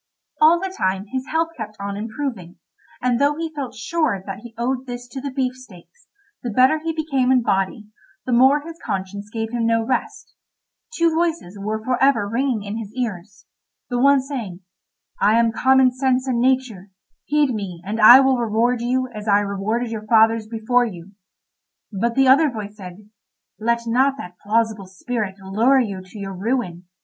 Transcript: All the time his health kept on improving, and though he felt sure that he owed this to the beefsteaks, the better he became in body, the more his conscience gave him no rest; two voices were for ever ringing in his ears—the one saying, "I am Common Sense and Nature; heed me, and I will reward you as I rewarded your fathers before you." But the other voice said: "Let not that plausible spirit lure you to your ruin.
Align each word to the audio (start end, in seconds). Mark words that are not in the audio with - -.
All 0.41 0.59
the 0.59 0.73
time 0.75 1.05
his 1.09 1.27
health 1.27 1.49
kept 1.55 1.77
on 1.79 1.95
improving, 1.95 2.55
and 3.03 3.21
though 3.21 3.35
he 3.35 3.53
felt 3.53 3.75
sure 3.75 4.23
that 4.25 4.39
he 4.39 4.55
owed 4.57 4.87
this 4.87 5.07
to 5.09 5.21
the 5.21 5.29
beefsteaks, 5.29 6.07
the 6.41 6.49
better 6.49 6.79
he 6.79 6.91
became 6.91 7.31
in 7.31 7.43
body, 7.43 7.85
the 8.25 8.31
more 8.31 8.61
his 8.61 8.79
conscience 8.83 9.29
gave 9.31 9.51
him 9.53 9.67
no 9.67 9.83
rest; 9.85 10.33
two 10.95 11.13
voices 11.13 11.55
were 11.59 11.83
for 11.83 12.01
ever 12.01 12.27
ringing 12.27 12.63
in 12.63 12.77
his 12.79 12.91
ears—the 12.95 13.99
one 13.99 14.21
saying, 14.21 14.61
"I 15.21 15.37
am 15.37 15.51
Common 15.51 15.91
Sense 15.91 16.25
and 16.27 16.39
Nature; 16.41 16.89
heed 17.25 17.53
me, 17.53 17.79
and 17.85 18.01
I 18.01 18.21
will 18.21 18.37
reward 18.39 18.81
you 18.81 19.07
as 19.13 19.27
I 19.27 19.41
rewarded 19.41 19.91
your 19.91 20.07
fathers 20.07 20.47
before 20.47 20.83
you." 20.85 21.11
But 21.91 22.15
the 22.15 22.27
other 22.27 22.49
voice 22.49 22.75
said: 22.75 23.07
"Let 23.59 23.81
not 23.85 24.17
that 24.17 24.39
plausible 24.41 24.87
spirit 24.87 25.35
lure 25.39 25.79
you 25.79 26.01
to 26.03 26.17
your 26.17 26.33
ruin. 26.33 26.85